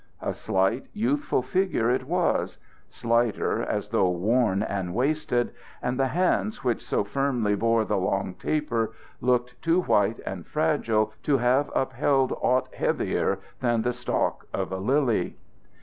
[0.23, 2.57] A slight, youthful figure it was
[2.89, 8.33] slighter, as though worn and wasted; and the hands which so firmly bore the long
[8.33, 14.71] taper looked too white and fragile to have upheld aught heavier than the stalk of
[14.71, 15.35] a lily.